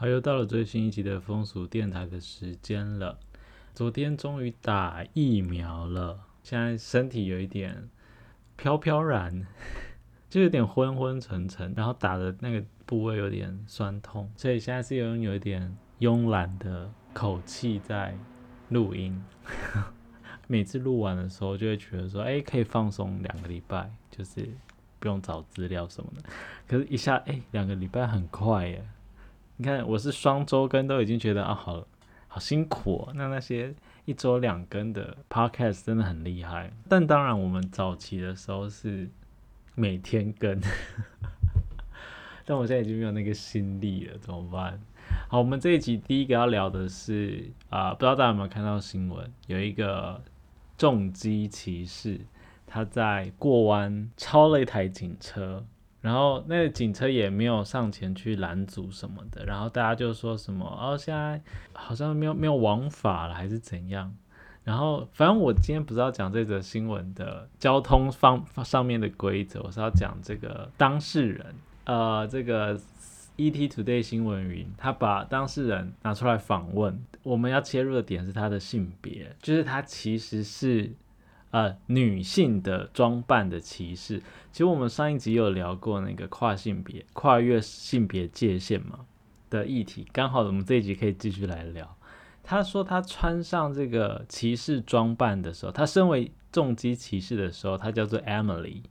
[0.00, 3.18] 好，又到了最新一集的风俗电台的时间了。
[3.74, 7.90] 昨天终于打疫苗了，现在身体有一点
[8.56, 9.44] 飘飘然，
[10.30, 18.16] 就有点昏昏沉沉，然后打的那个部位有点酸痛，所以现在是有有一点慵懒的口气在
[18.68, 19.20] 录音。
[20.46, 24.48] 每次录完的时候，就会觉得说，哎，可以放松两个礼拜，就是
[25.00, 26.22] 不用找资料什么的。
[26.68, 28.86] 可是，一下，哎，两个礼拜很快耶。
[29.58, 31.86] 你看，我是双周更都已经觉得啊，好
[32.26, 33.04] 好辛苦。
[33.06, 33.12] 哦。
[33.14, 33.74] 那那些
[34.04, 36.72] 一周两更的 podcast 真的很厉害。
[36.88, 39.10] 但当然，我们早期的时候是
[39.74, 40.60] 每天更，
[42.46, 44.80] 但我现在已经没有那个心力了，怎么办？
[45.28, 50.22] 好，我们这一集第一个要聊的是啊，不知道大家有没有看到新闻，有一个。
[50.78, 52.20] 重机骑士，
[52.64, 55.66] 他在过弯超了一台警车，
[56.08, 61.38] 然后那个警车也没有上前去拦阻什么的，然后大家就说什么哦，现在
[61.74, 64.14] 好像没有没有王法了，还是怎样？
[64.64, 72.80] 然后反正我今天不是要讲这则新闻的交通方上面的规则，我是要讲这个当事人，呃，这个。
[73.40, 73.68] E.T.
[73.68, 77.00] Today 新闻云，他把当事人拿出来访问。
[77.22, 80.90] 我们要切入的点是他的性别，就是他其实是
[81.50, 84.20] 呃女性的装扮的歧视。
[84.52, 89.00] 其实我们上一集有聊过那个跨性别、跨越性别界限嘛
[89.50, 91.96] 的议题，刚好我们这一集可以继续来聊。
[92.42, 98.82] 他说他穿上这个骑士装扮的时候，他身为重击骑士的时候，他叫做 Emily，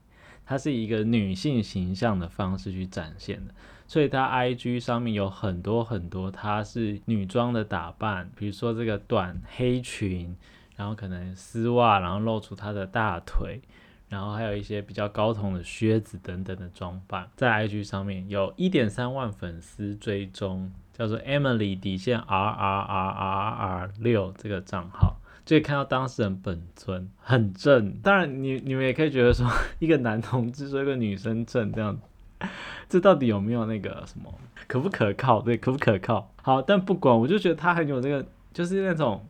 [0.45, 3.53] 他是一个女性形象的方式去展现的。
[3.89, 10.35] 所以她 IG 上面有很多很多，她是女装的打扮，比如说这个短黑裙，
[10.77, 13.59] 然后可能丝袜，然后露出她的大腿，
[14.07, 27.93] 然后还有一些比较高筒的靴子等等的装扮，在 IG 上面有一点三万粉丝追踪，叫做 Emily 底线 R R R R R 六这个账号，就可以看到当事人本尊很正。
[28.03, 29.45] 当然，你你们也可以觉得说，
[29.79, 31.99] 一个男同志说一个女生正这样。
[32.87, 34.31] 这到底有没有那个什么
[34.67, 35.41] 可不可靠？
[35.41, 36.31] 对，可不可靠？
[36.43, 38.23] 好，但不管，我就觉得他很有那个，
[38.53, 39.25] 就是那种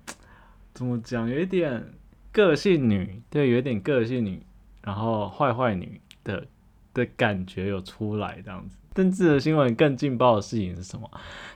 [0.78, 1.92] 怎么讲，有一点
[2.32, 4.40] 个性女，对，有一点个性女，
[4.84, 6.46] 然后坏坏女的
[6.94, 8.78] 的感觉有出来这样子。
[8.94, 11.10] 但这则新闻更劲爆的事情是什么？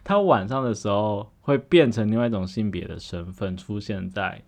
[0.03, 4.41] 她晚上的时候会变成另外一种性别的身份，出现在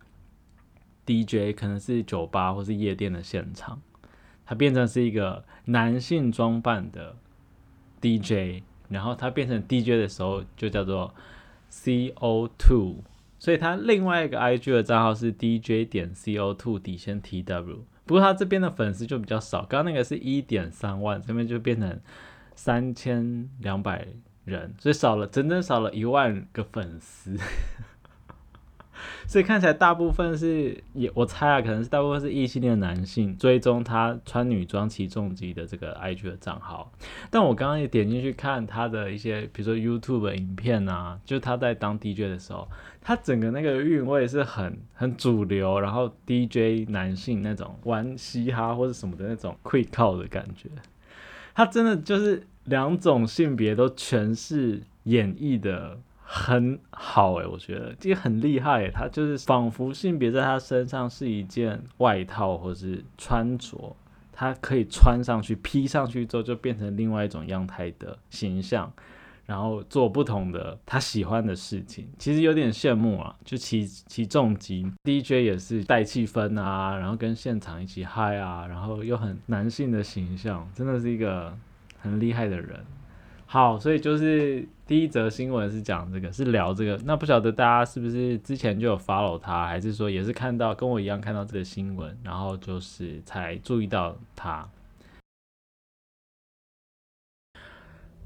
[1.05, 3.79] DJ，可能是酒吧或是夜店的现场。
[4.44, 7.16] 他变成是一个男性装扮的
[8.01, 11.13] DJ，然后他变成 DJ 的时候就叫做
[11.72, 12.95] CO2，
[13.44, 22.00] 所以他另外一个 IG 的账号是 DJ 点 CO2 底线 TW，不过他这边的粉丝就比较少，刚刚那个是一点三万，这边就变成
[22.56, 24.08] 三千两百
[24.46, 27.38] 人，所以少了整整少了一万个粉丝。
[29.28, 36.91] 所以看起来大部分是也，我猜啊，可能是大部分是异性恋男性追踪他穿女装骑重机的这个 IG 的账号。
[37.30, 42.68] 但我刚刚也点进去看他的一些，比如说 YouTube 的影片啊，就他在当 DJ 的时候，
[43.02, 50.70] 他整个那个韵味是很很主流，然后 DJ 男性那种玩嘻哈或者什么的那种 quick call 的感觉，
[51.56, 56.00] 他真的就是两种性别都全是演绎的。
[56.36, 58.90] 很好诶，我觉得这个很厉害。
[58.90, 63.96] 他就是仿佛性别在他身上是一件外套，或是穿着，
[64.32, 68.92] 他可以穿上去、披上去之后，就变成另外一种样态的形象，
[69.46, 72.08] 然后做不同的他喜欢的事情。
[72.18, 81.56] 其实有点羡慕啊，就骑骑重机，DJ 也是带气氛啊，然后跟现场一起嗨啊，然后又很男性的形象，真的是一个
[82.00, 82.84] 很厉害的人。
[83.53, 87.00] 好，所以就是第一则新闻是讲这个，是聊这个。
[87.06, 94.68] 那不晓得大家是不是之前就有 follow 他，还是说也是看到跟我一样看到这个新闻，然后就是才注意到他。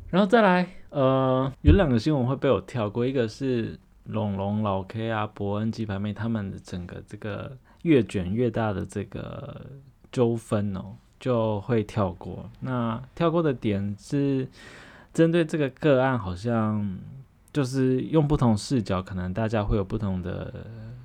[0.09, 9.65] 然后再来，呃，有两个新闻会被我跳过，一个是龙龙老 K 啊、伯恩鸡排妹他们的整个这个越卷越大的这个
[10.09, 12.49] 纠纷哦，就会跳过。
[12.61, 14.47] 那跳过的点是。
[15.17, 16.95] 针对这个个案，好像
[17.51, 20.53] 就是用不同视角，可能大家会有不同的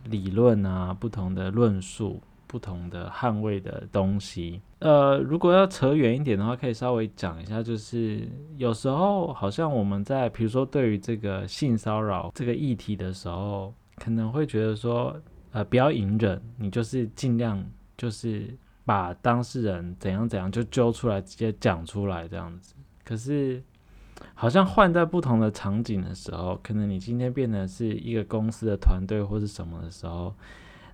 [0.04, 4.60] 理论啊，不同的论述，不同的捍卫的东西。
[4.80, 8.28] 呃，如果要扯远一点的话，可以稍微讲一下，就是
[8.58, 15.18] 有时候好像我们在，比如说对于这个性骚扰这个议题的时候，可能会觉得说，
[15.52, 17.64] 呃，不要隐忍，你就是尽量
[17.96, 18.54] 就是
[18.84, 22.74] 把当事人怎样怎样就揪出来，直接讲出来这样子。
[23.02, 23.62] 可是。
[24.34, 30.34] 好像换在不同的场景的时候，可能你今天变得是一个公司的团队或是什么的时候，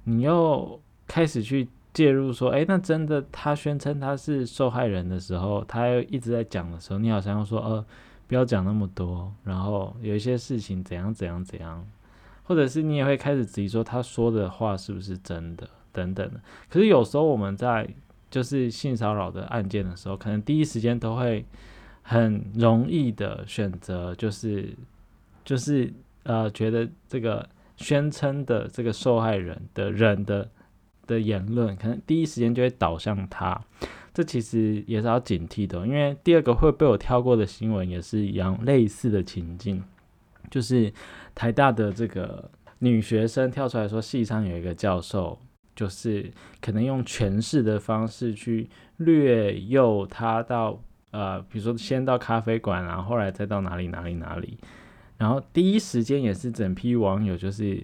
[0.05, 7.85] 你又开始去介入说，诶，那真的他宣称他是受害人的时候，他又一直在讲的时候，你好像又说，呃，
[8.27, 11.87] 不要讲那么多，然后有一些事情怎样怎样怎样，
[12.45, 16.41] 或者是你也会开始质疑说他说的话是不是真的等等的。
[16.69, 17.89] 可是有时候我们在
[18.31, 21.45] 就是性骚扰的案件的时候，可能第一时间都会。
[22.11, 24.75] 很容易的选择就是
[25.45, 27.47] 就是呃，觉得这个
[27.77, 30.51] 宣称的这个受害人的人的
[31.07, 33.63] 的言论，可能第一时间就会导向他。
[34.15, 39.85] 这其实也是要警惕的，因为第二个会被我跳过的新闻也是一样类似的情境，
[40.51, 40.91] 就是
[41.35, 45.39] 台大的这个女学生跳出来说，系上有一个教授，
[45.77, 46.33] 就是
[46.63, 50.81] 可能用诠释的方式去略诱他到。
[51.11, 54.59] 呃，比如说先到咖啡馆，然后后来再到哪里哪里哪里，
[55.17, 57.83] 然后第一时间也是整批网友就是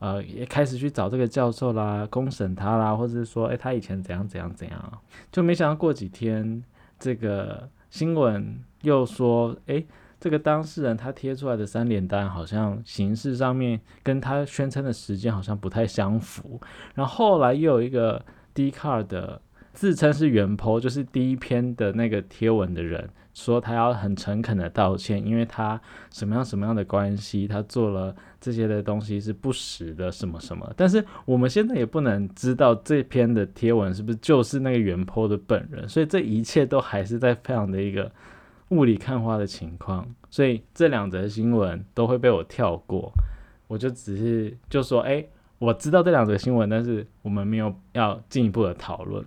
[0.00, 6.62] 呃也开始去找这个教授啦，公审他啦，或者是说，哎，他以前怎样怎样怎样，就没想到过几天
[6.98, 9.84] 这个新闻又说，哎，
[10.18, 16.60] 这个当事人他贴出来的三联单好像形式上面跟他宣称的时间好像不太相符，
[16.94, 19.40] 然后后来又有一个 D card 的。
[19.74, 25.80] 自称是原 po，就是第一篇的那个贴文的人说他要很诚恳的道歉，因为他
[26.12, 30.72] 什么样什么样的关系，他做了这些的东西是不实的什么什么。
[30.76, 38.10] 但是我们现在也不能知道这篇的贴文是不是就是那个原 po 的本人，所以这一切都还是在非常的一个
[38.68, 40.06] 雾里看花的情况。
[40.30, 43.12] 所以这两则新闻都会被我跳过，
[43.66, 45.24] 我就只是就说，哎，
[45.58, 49.24] 我知道这两则新闻，但是我们没有要进一步的讨论。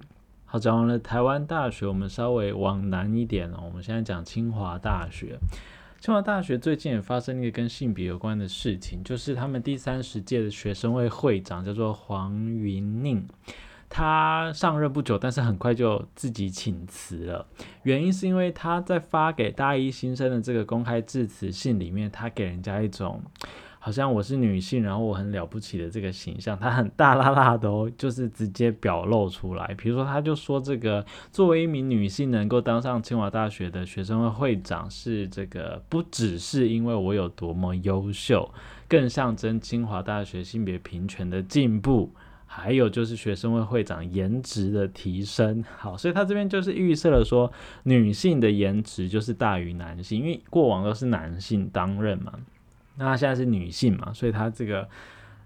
[0.50, 3.64] 好，讲完了台湾大学，我们稍微往南一点哦。
[3.66, 5.38] 我们现在讲清华大学。
[6.00, 13.28] 清华大学最近也发生一个跟性别有关的事情，就是他们第三十届的学生会会长叫做黄云宁，
[13.90, 17.46] 他上任不久，但是很快就自己请辞了。
[17.84, 23.22] 原因是因为他在发给大一新生的这个公开致辞信里面，他给人家一种。
[23.88, 29.74] 好像我是女性，然后我很了不起的这个形象，他很大拉拉的哦，就是直接表露出来。
[29.78, 38.54] 比如说，他就说这个作为一名女性能够当上清华大学的学生会会长，是这个不只是因为我有多么优秀，
[38.90, 42.12] 更象征清华大学性别平权的进步，
[42.46, 45.64] 还有就是学生会会长颜值的提升。
[45.78, 47.50] 好，所以他这边就是预设了说，
[47.84, 52.34] 女性的颜值就是大于男性，因为过往都是男性担任嘛。
[52.98, 54.88] 那她现在是女性嘛，所以她这个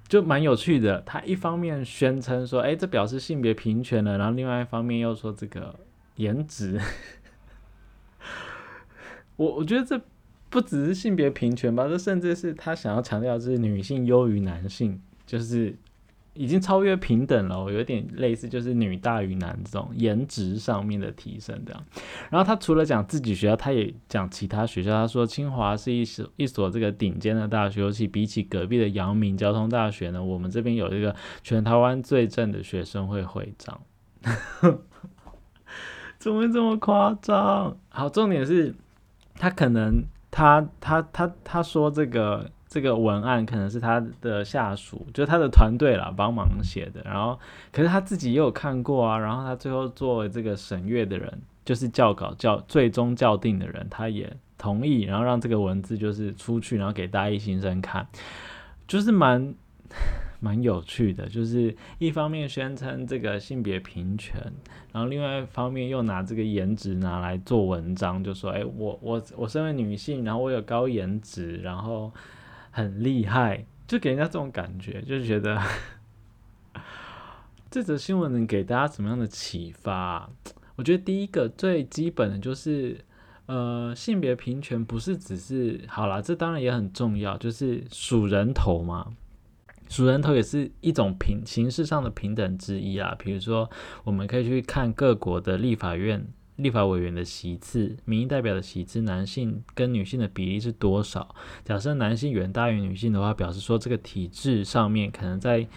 [0.07, 1.01] 就蛮有趣的。
[1.01, 5.79] 她一方面宣称说，哎，这表示性别平权了，然后另外一方面又说这个
[6.15, 6.79] 颜值。
[9.35, 10.01] 我我觉得这
[10.49, 15.75] 不只是性别平权吧，这甚至是他想要强调是女性优于男性，就是。
[16.33, 21.83] 已经超越平等了，有点类似就是女大于男这种颜值上面的提升这样。
[22.29, 24.91] 然后他除了讲自己学校，他也讲其他学校。
[24.91, 31.13] 他说清华是一所一所这个顶尖的大学，尤其比起隔壁的阳明交通大学呢，我们这边有一个
[31.43, 33.81] 全台湾最正的学生会会长。
[36.17, 37.77] 怎么会这么夸张？
[37.89, 38.73] 好，重点是
[39.35, 42.49] 他可能他他他他说这个。
[42.71, 47.01] 这个文案可能是他的下属，就是他的团队啦，帮忙写的。
[47.03, 47.37] 然后，
[47.69, 49.19] 可是他自己也有看过啊。
[49.19, 58.07] 然后他最后做这个审阅的人，就是校稿校最终校定的人，他也同意，然后让这个文字就是出去，然后给大一新生看，
[58.87, 59.53] 就是蛮。
[60.43, 64.41] 蛮有趣的，就是一方面宣称这个性别平权，
[64.91, 72.11] 然后另外一方面又拿这个颜值拿来做文章，就说：“哎，我我我身为女性，然后我有高颜值，然后
[72.71, 75.61] 很厉害，就给人家这种感觉，就觉得
[77.69, 80.29] 这则新闻能给大家什么样的启发？
[80.77, 82.97] 我觉得第一个最基本的就是，
[83.45, 89.13] 呃，性别平权不是只是好啦，这当然也很重要，就是数人头嘛。”
[89.89, 93.13] 数人头也是一种平形式上的平等之一啊。
[93.19, 93.69] 比如说，
[94.05, 96.25] 我们可以去看各国的立法院
[96.61, 101.35] 立法委员的席次，民意代表的席次，男性跟女性的比例是多少？
[101.65, 105.67] 假设男性远大于女性的话，表示说这个体制上面可能在。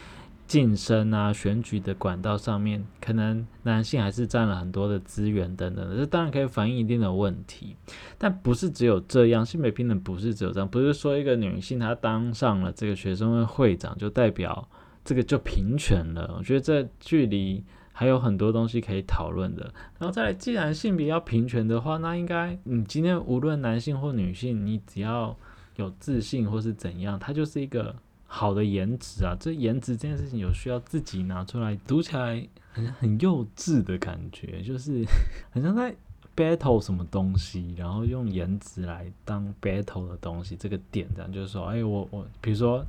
[0.46, 7.74] 晋升啊，选举的管道上面，可能男性还是占了很多的资源等等，这当然可以反映一定的问题，
[8.18, 14.68] 但不是只有这样，性别平等不是只有这样，不是说一个女性她当上了这个学生会会长就代表
[15.02, 17.64] 这个就平权了，我觉得这距离
[17.96, 19.62] 还有很多东西可以讨论的。
[20.00, 25.34] 然后再来，既然性别要平权的话，那应该你今天无论男性或女性，你只要
[25.76, 27.94] 有自信或是怎样，它就是一个
[28.26, 29.36] 好的颜值啊。
[29.38, 35.06] 这颜值这件事情有需要自己拿出来读起来很很幼稚的感觉，就是
[35.52, 35.94] 很像在
[36.34, 40.56] battle 什么东西，然后用颜值来当 battle 的东西。
[40.56, 42.84] 这个点这样就是说，哎，我我比如说，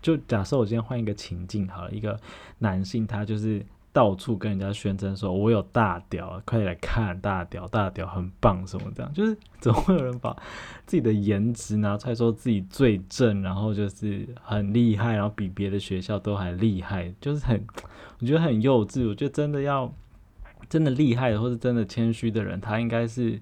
[0.00, 2.16] 就假设我今天换一个情境好了，一个
[2.60, 3.60] 男性他就是。
[3.94, 9.12] 到处跟人家宣称说：“我有大屌，快来看大屌，大屌很棒，什么这样？
[9.14, 10.36] 就是总会有人把
[10.84, 17.64] 自己的颜值拿出来说自己最正，然后就是很厉害，然后比别的学校都还厉害，就是很
[18.18, 19.08] 我觉得很幼稚。
[19.08, 19.94] 我觉得真的要
[20.68, 23.40] 真的厉害的，或是真的谦虚的人，他应该是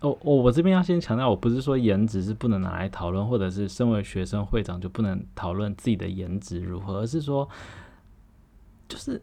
[0.00, 7.48] 哦哦，我这边要先强调，我不是说颜值是不能拿来讨论，或者是身为学生会长就不能讨论自己的颜值如何，而是说
[8.86, 9.18] 就是。”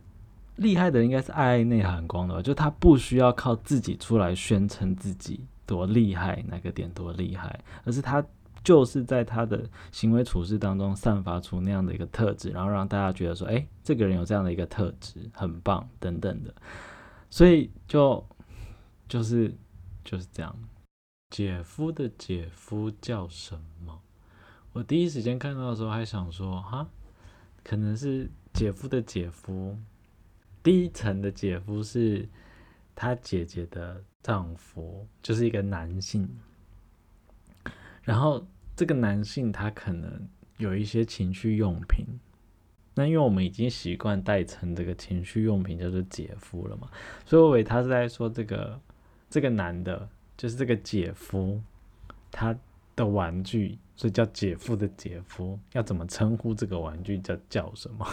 [0.57, 8.25] 厉害的应该是爱内涵光的吧，就他不需要靠自己出来宣称自己多厉害，哪个点多厉害，而是他
[8.63, 16.53] 就是在他的行为处事当中散发出那样的一个特质，然后让大家觉得说，哎，这个人有这样的一个特质，很棒等等的，
[17.29, 18.25] 所以就
[19.07, 19.55] 就是
[20.03, 20.53] 就是这样。
[21.29, 24.01] 姐夫的姐夫叫什么？
[24.73, 26.87] 我第一时间看到的时候还想说，哈，
[27.63, 29.77] 可能是姐夫的姐夫。
[30.67, 32.27] 第一层的姐夫是
[32.93, 36.27] 他姐姐的丈夫，就是一个男性。
[38.03, 38.45] 然后
[38.75, 42.05] 这个男性他可能有一些情趣用品，
[42.95, 46.89] 那因为我们已经习惯代称这个情趣用品叫做姐夫了嘛，
[47.25, 48.77] 所以我以为他是在说这个
[49.29, 51.61] 这个男的，就是这个姐夫
[52.29, 52.53] 他
[52.93, 58.05] 的玩具，所以叫姐夫的姐夫要怎么称呼这个玩具叫叫什么？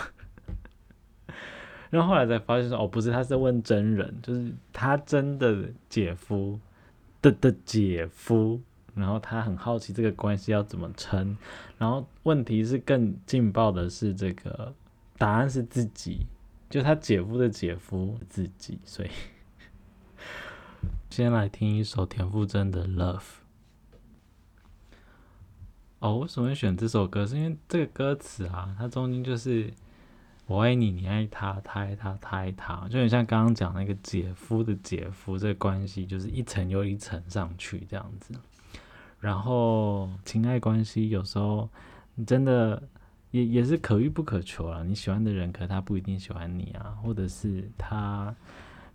[1.94, 6.58] 然后后来才发现说，哦，不是，他是问真人，就是他真的姐夫
[7.22, 8.60] 的的姐夫。
[8.96, 11.36] 然后他很好奇这个关系要怎么称。
[11.78, 14.74] 然后问题是更劲爆的是，这个
[15.18, 16.26] 答案是自己，
[16.68, 18.78] 就他姐夫的姐夫自己。
[18.84, 19.10] 所以
[21.10, 23.18] 先来听一首田馥甄的《Love》。
[26.00, 27.24] 哦，为什么会选这首歌？
[27.24, 29.72] 是因为这个歌词啊，它中间就是。
[30.46, 38.34] 我爱你，你爱他，他爱他，他爱他，就很像刚刚讲那个姐夫的姐夫，这个关系就是一层又一层上去这样子。
[39.20, 41.66] 然后情爱关系有时候
[42.14, 42.82] 你真的
[43.30, 44.82] 也也是可遇不可求啊。
[44.82, 48.34] 你喜欢的人，可他不一定喜欢你啊，或者是他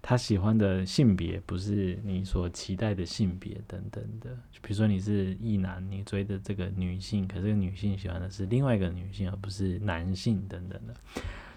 [0.02, 4.30] 他喜欢的性别不是你所期待的性别等等的。
[4.62, 10.94] 比如说你是异男，你追的这个女性，可是女性喜欢的是另外一个女性，而不是男性等等的。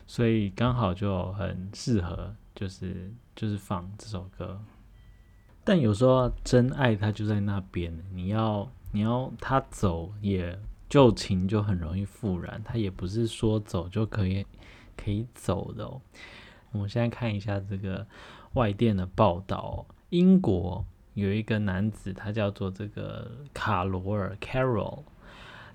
[0.06, 4.61] 所以刚好就很适合，就是就是放这首歌。
[5.64, 10.58] 但有时候真爱它就在那边，你要你要他走，也
[10.88, 12.61] 旧情就很容易复燃。
[12.64, 14.44] 他也不是说走就可以
[14.96, 15.88] 可以走的。
[16.73, 18.07] 我们现在看一下这个
[18.55, 25.05] 外电的报道，英国有一个男子，他叫做这个卡罗尔 （Carol）。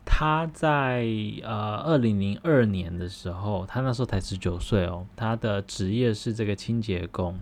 [0.10, 1.06] 他在
[1.44, 5.06] 呃二零零二年的时候，他那时候才十九岁哦。
[5.16, 7.38] 他的职业是这个清洁工。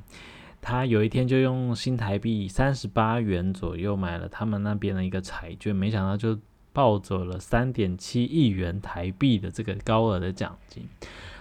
[0.62, 6.40] 他有一天就用新台币三十八元左右买了他们那边的一个彩券，没想到就
[6.74, 10.84] 抱走了三点七亿元台币的这个高额的奖金。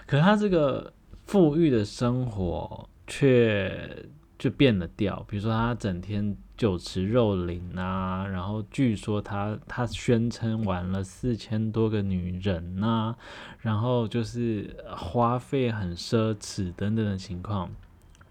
[0.05, 0.93] 可他这个
[1.25, 4.05] 富裕的生活却
[4.37, 6.37] 就变了调，比如说他整天。
[6.57, 13.13] 酒池肉林啊，然后据说他他宣称玩了四千多个女人呐，
[13.59, 17.69] 然后就是花费很奢侈等等的情况，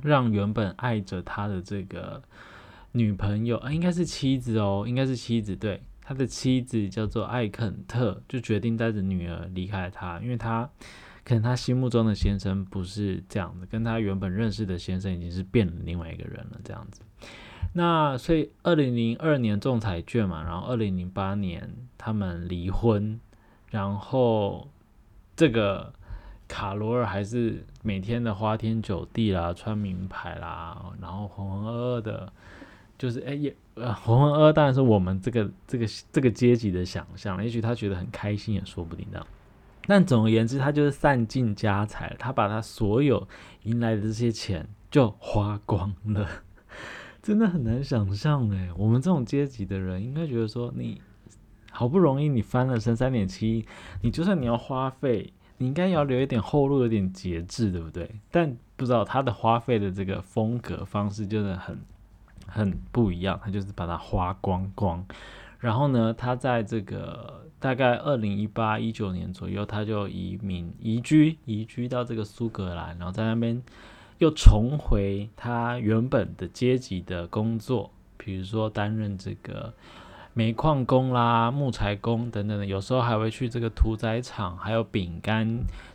[0.00, 2.22] 让原本爱着他的这个
[2.92, 10.66] 女朋友啊，应该是妻子哦，应该是妻子，对，他的妻子叫做艾肯特，就决定带着女儿离开他，因为他
[11.24, 17.00] 可能他心目中的先生不是这样的，跟他原本认识的先生已经是变了另外一个人了，这样子。
[17.72, 23.18] 那所以，二零零二年中彩卷嘛，然后二零零八年他们离婚，
[23.70, 24.68] 然后
[25.34, 25.92] 这个
[26.46, 32.32] 卡罗尔还是每天的花天酒地啦，穿名牌啦，然后浑浑噩噩的，
[32.96, 39.26] 就是哎也呃浑浑噩噩，当然是我们这个这个这个阶级的想象，也许他觉得很开心也说不定这样。
[39.86, 43.28] 但总而言之，他就是散尽家财，他把他所有
[43.62, 46.28] 赢来的这些钱就花光了。
[47.22, 51.00] 真的很难想象哎，我们这种阶级的人应该觉得说，你
[51.70, 53.66] 好不容易你翻了身三点七，
[54.02, 58.10] 你就算你要花费你应该要留一点后路，有点节制，对不对？
[58.30, 61.78] 但不知道他的花费的这个风格方式就是很
[62.46, 65.06] 很不一样，他就是把它花光光。
[65.64, 73.62] 然后呢，他在这个大概二零一八一九年左右，他就移民移居移居到这个苏格兰，然后在那边
[74.18, 79.72] 又重回他原本的阶级的工作，比如说担任这个
[80.34, 85.48] 煤矿工啦、木材工等等的，有时候还会去这个屠宰场还有饼干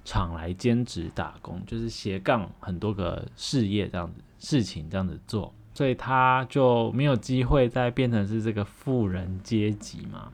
[0.03, 5.53] 厂来兼职打工，就是斜杠很多个事业这样子事情这样子做。
[5.79, 10.27] 所以他就没有机会再变成是这个富人阶级嘛。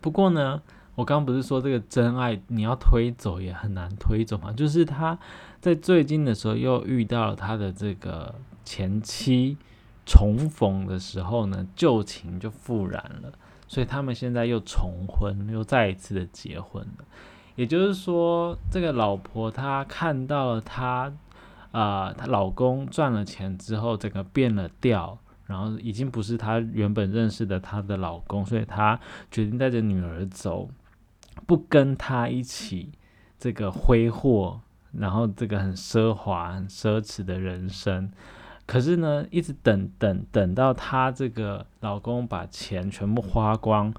[0.00, 0.62] 不过呢，
[0.94, 4.50] 我刚刚不是说这个真爱你要推走也很难推走嘛？
[4.50, 5.18] 就是他
[5.60, 9.58] 在最近的时候又遇到了他的这个前妻
[10.06, 13.30] 重逢的时候呢，旧情就复燃了。
[13.68, 17.04] 所以他们现在又重婚，又再一次的结婚了。
[17.56, 21.12] 也就是说，这个老婆她看到了他。
[21.72, 29.00] 啊，她老公赚了钱之后，整个变了调，然后已经不是她原本认识的她的老公，所以她
[29.30, 30.68] 决定带着女儿走，
[31.46, 32.92] 不跟他一起
[33.38, 34.60] 这个挥霍，
[34.92, 38.12] 然后这个很奢华、很奢侈的人生。
[38.64, 43.92] 可是呢，一直等等等到她这个老公把钱全部花光。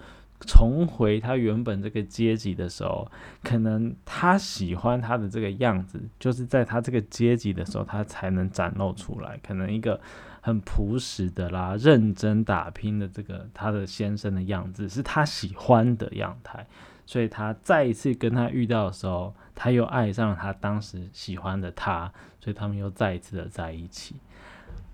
[0.46, 3.10] 重回他原本这个阶级的时候，
[3.44, 9.40] 可能他喜欢他的这个样子，就是在他这个阶级的时候，他才能展露出来。
[9.42, 10.00] 可能一个
[10.42, 16.66] 很朴实的啦，认真打拼的这个他的先生的样子，是他喜欢的样态。
[17.06, 24.16] 所以他再一次跟他遇到的时候，他又爱上了他当时喜欢的他，所以他们又再一次的在一起。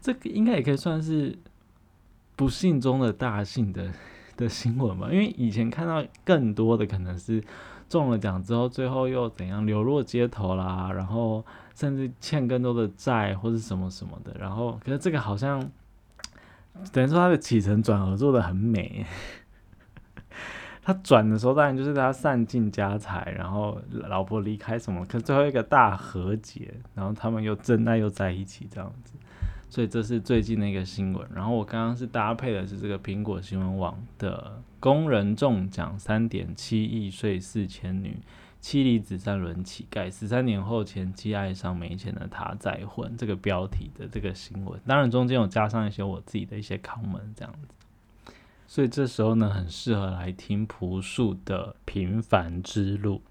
[0.01, 1.37] 这个应该也可以算是
[2.35, 3.91] 不幸中的大幸的。
[4.39, 7.43] 的新闻嘛，因为以前看到更多的可能是
[7.89, 15.59] 中了奖之后，最后又怎样流落街头啦，然后甚至欠更多的债或者什么什么的，然后可是这个好像
[16.93, 19.05] 等于说他的起承转合做的很美，
[20.81, 29.13] 他转的时候当然就是他散尽家财，然后老婆离开什么，可最后一个大和解，然后他们又真爱又在一起这样子。
[29.69, 38.17] 所以这是最近的一个新闻，然后我刚刚是搭配的是这个苹果新闻网的工人中奖三点七亿税四千女，
[38.59, 48.33] 妻离子散轮乞丐，十三年后前妻爱上没钱的他再婚，这个标题的这个新闻，当然中间有加上一些我自己的一些 comment 这样子，
[48.67, 53.21] 所以这时候呢很适合来听朴树的平凡之路，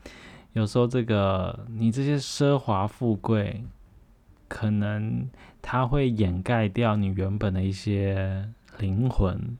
[0.53, 3.65] 有时候这个你这些奢华富贵。
[4.49, 5.29] 可能
[5.61, 9.57] 它会掩盖掉你原本的一些灵魂，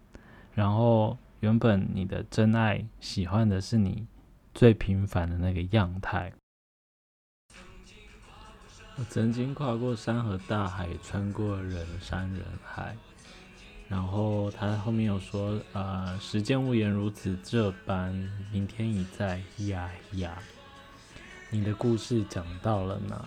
[0.55, 4.07] 然后原本你的真爱喜欢的是你
[4.55, 6.33] 最平凡的那个样态。
[8.97, 12.97] 我曾经跨过山和大海，穿过人山人海。
[13.89, 18.13] 然后他后面有说，呃，时间无言如此这般，
[18.53, 20.37] 明天已在呀呀。
[21.51, 23.25] 你的故事讲到了呢。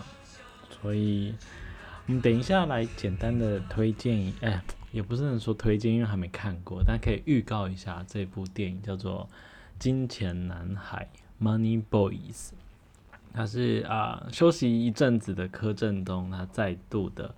[0.82, 1.32] 所以，
[2.06, 9.28] 我们等一下来简单的推荐一，哎，也不是能说推荐，因为还没看过，但可以预告一下这部电影叫做
[9.78, 11.08] 《金钱男孩》
[11.44, 12.50] （Money Boys）。
[13.32, 17.34] 他是啊，休息一阵子的柯震东，他再度的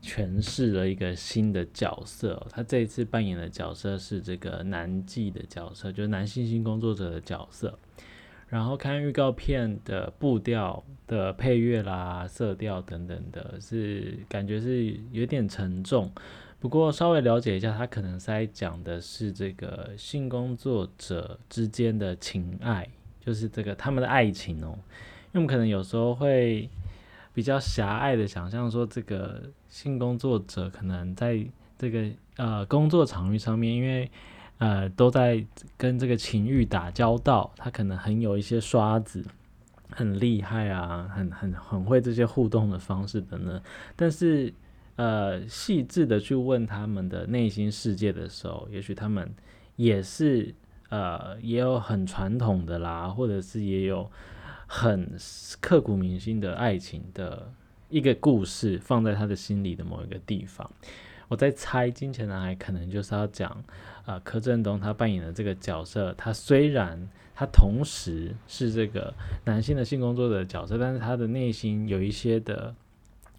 [0.00, 2.46] 诠释了一个新的角色。
[2.50, 7.78] 他这一次扮演的角色是这个男妓的角色，就是男性性工作者的角色。
[8.48, 16.10] 然后看预告片的步调的配乐啦、色调等等的，是感觉是有点沉重。
[16.58, 22.88] 不过稍微了解一下，他可能在讲的是这个性工作者之间的情爱，
[23.20, 24.78] 就是这个他们的爱情哦。
[25.32, 26.68] 因为我们可能有时候会
[27.34, 31.44] 比较狭隘的想象说，这个性工作者可能在
[31.76, 34.10] 这个呃工作场域上面，因为
[34.58, 35.44] 呃，都在
[35.76, 39.24] 跟这个情欲打交道，他可能很有一些刷子，
[39.90, 43.60] 很厉害啊，很很很会这些互动的方式等等。
[43.94, 44.52] 但是，
[44.96, 49.30] 呃，细致的去问他们的内心世界的时候，也许他们
[49.76, 50.54] 也是
[50.88, 54.10] 呃，也有很传统的啦，或者是也有
[54.66, 55.18] 很
[55.60, 57.52] 刻骨铭心的爱情的
[57.90, 60.70] 一个故事，放在他的心里的某一个地方。
[61.28, 63.62] 我在猜，金钱男孩可能就是要讲，
[64.06, 69.12] 啊，柯震东他扮演的这个角色，他虽然他同时是这个
[69.44, 72.74] 男性的性工作者角色，但是他的内心有一些的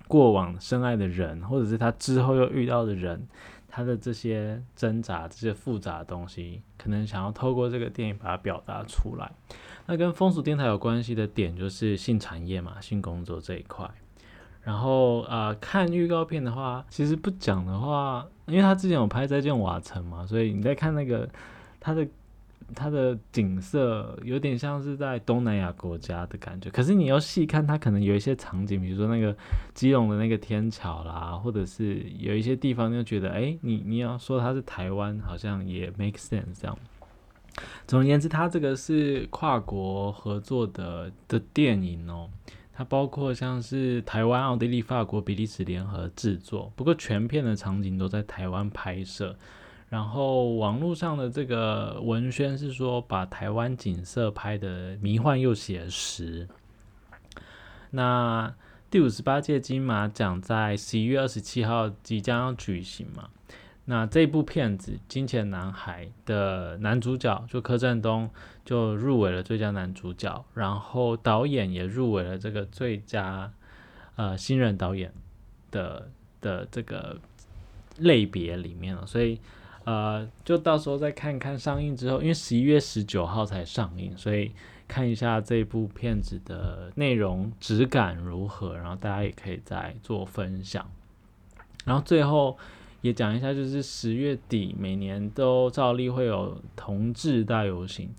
[0.08, 3.28] 过往深爱的人，或者是他之后又遇到的人，
[3.68, 9.32] 他的这些挣扎、这些复杂的东西，可能想要透过这个电影把它表达出来。
[9.86, 13.90] 那跟风俗电台有关系的点就是性产业嘛，性工作这一块。
[14.64, 21.30] 然后啊，看预告片的话，其实不讲的话，因为他之前有拍《再见瓦城》嘛，所以你在看那个
[21.80, 22.08] 他的。
[22.76, 29.34] 它的景色有点像是在东南亚国家的感觉，可是你要细看，它可能有一些场景，比如说那个
[29.74, 36.78] 基隆的那个天桥啦，或者是有一些地方就觉得，哎，你你要说它是台湾，好像也 make sense 这样。
[37.88, 42.30] 总而言之，它这个是跨国合作的的电影哦，
[42.78, 49.36] 它包括像是台湾、奥地利、法国、比利时联合制作，不过全片的场景都在台湾拍摄。
[49.90, 56.48] 然后网络上的这个文宣是说，把台湾景色拍的迷幻又写实。
[57.90, 58.54] 那
[58.92, 63.30] 第五十八届金马奖在十一月二十七号即将要举行嘛？
[63.90, 68.30] 那这部片子《金钱男孩》的男主角就柯震东
[68.64, 73.52] 就入围了最佳男主角，然后导演也入围了这个最佳
[74.16, 75.12] 呃新人导演
[75.72, 77.18] 的的这个
[77.98, 79.40] 类别里面了，所以。
[79.88, 84.52] 呃，就到时候再看看上映之后，因为十一月十九号才上映，所以
[84.86, 90.86] 看一下这部片子的内容质感如何，然后大家也可以再做分享。
[91.86, 92.58] 然后最后
[93.08, 98.10] 也讲一下，就是十月底每年都照例会有同志大游行，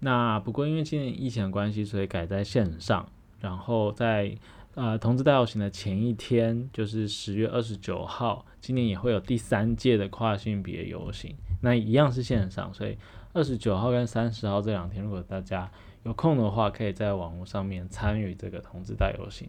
[0.00, 3.08] 那不过因为今年疫情的关系，所以改在线上，
[3.40, 4.36] 然后在。
[4.76, 12.98] 呃，同志大游行的前一天就是十月二十九号，今年也会有第三届的跨性别游行，那一样是线上，所以
[13.32, 15.70] 二十九号跟三十号这两天，如果大家
[16.02, 19.48] 有空的话，可以在网络上面参与这个同志大游行。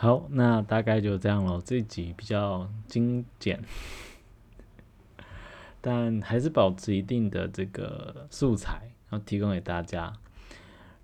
[0.00, 3.60] 好，那大概就这样了，这集比较精简，
[5.82, 10.12] 但还是保持一定的这个素材，然后提供给大家。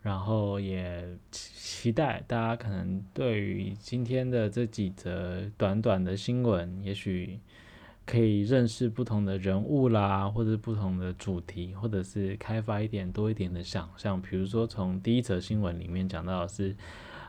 [0.00, 7.40] 然后也期待大家可能对于今天的这几则短短的新闻，也许
[8.07, 14.22] 可以认识不同的人物啦，或者不同的主题，或者是开发一点多一点的想象。
[14.22, 16.76] 比如说从第一则新闻里面讲到的是，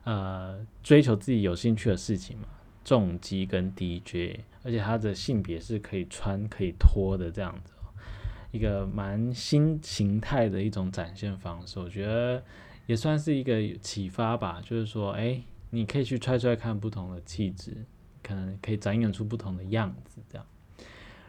[0.06, 2.48] 呃，追求自己有兴趣的事情嘛，
[2.84, 7.74] 重击跟 DJ，而且他的性别是可以穿可以脱的这样子。
[8.52, 12.42] 一个蛮新形态的一种展现方式，我觉得
[12.86, 14.62] 也算是一个启发吧。
[14.64, 15.42] 就是说，哎，
[15.72, 17.76] 你可以去揣揣看不同的气质，
[18.24, 20.48] 可能可以展演出不同的样子，这样。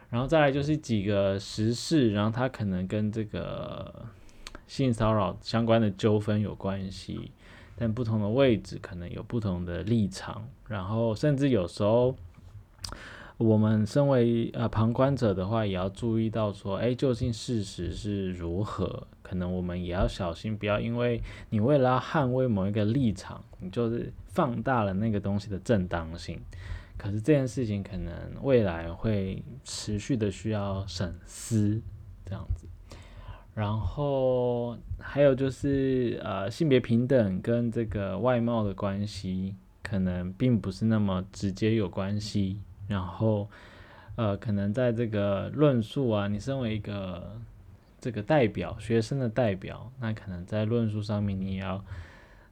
[0.08, 4.06] 然后再来就是几个时事，然后它可能跟这个
[4.68, 7.32] 性骚扰相关的纠纷有关系，
[7.76, 12.16] 但不同的位置可能有不同的立场，然后甚至有时候。
[13.38, 19.06] 我们身为呃旁观者的话，也要注意到说，哎，究竟事实是如何？
[19.22, 26.40] 可能我们也要小心，不要因为你为了要捍卫某一个立场，你就是放大了那个东西的正当性。
[26.96, 31.82] 可是这件事情可能未来会持续的需要审思
[32.24, 32.65] 这样子。
[33.56, 42.60] 然后还有就是呃性别平等跟这个外貌的关系，可能并不是那么直接有关系。
[42.86, 43.48] 然后，
[44.16, 47.40] 呃，可能在这个论述啊，你身为一个
[47.98, 51.82] 这个代表学生的代表，那可能在论述上面你也要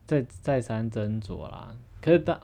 [0.07, 1.75] 再再三斟酌啦。
[2.01, 2.39] 可是当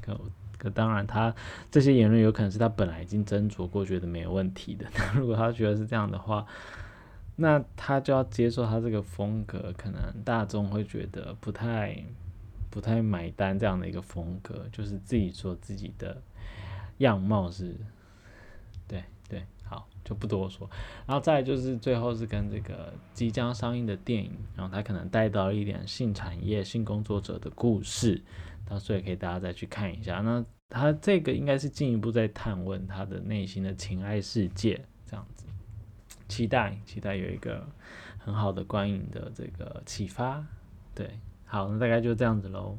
[0.00, 0.16] 可
[0.56, 1.34] 可当然，他
[1.72, 4.86] 这些言论有可能是他本来已经斟酌过，觉得没有问题的。
[4.94, 6.46] 那如果他觉得是这样的话，
[7.40, 11.96] 那他就要接受他这个风格，可能大众会觉得不太
[12.70, 16.20] 不太买单这样的一个风格，就是自己说自己的。
[17.00, 17.74] 样貌是，
[18.86, 20.68] 对对，好就不多说，
[21.06, 28.22] 然后再就是最后是跟这个即将上映的电影，然后他可能带到一点性产业、性工作者的故事，
[28.66, 30.20] 到时候也可以大家再去看一下。
[30.20, 35.46] 那他这个应该是进一步在探问他的内心的情爱世界，这样子，
[36.30, 37.66] 期待期待有一个
[38.18, 40.42] 很好的观影的这个启发。
[40.94, 42.78] 对，好，那大概就这样子喽。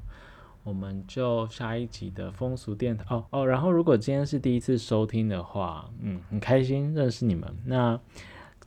[0.63, 7.51] 我们就下一集的风俗电台哦哦，然后如果今天是第一次收听的话，嗯，很开心认识你们。
[7.65, 7.99] 那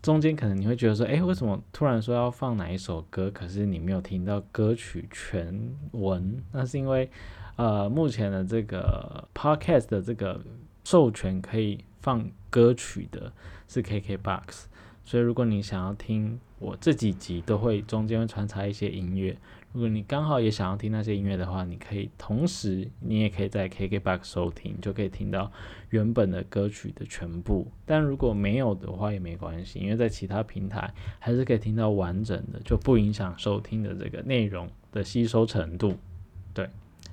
[0.03, 6.43] 中间可能你会觉得说，哎，为什么突然说要放哪一首歌，可是你没有听到歌曲全文？
[6.51, 7.09] 那是因为
[7.55, 10.41] 呃，目前的这个 podcast 的这个
[10.83, 13.33] 授权可以放歌曲的
[13.69, 14.65] 是 KKBOX，
[15.05, 19.37] 所以如果你想要听我这几集，都会中间会穿插一些音乐。
[19.73, 25.51] 如果你刚好也想要听那些音乐的话，你可以同时，你也可以在 KKBOX 收听，就可以听到
[25.91, 27.67] 原本的歌曲的全部。
[27.85, 35.99] 但如果没有的话也没关系，因为在其他平台还是可以听到完整的，就不影响收听的这个内容的吸收程度。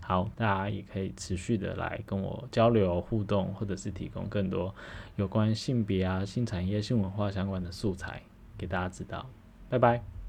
[0.04, 4.74] 好，大家也可以持续的来跟我交流互动，或者是提供更多
[5.16, 8.22] 有关性别啊、性产业、性文化相关的素材
[8.58, 9.26] 给大家知道。
[9.70, 10.21] 拜拜。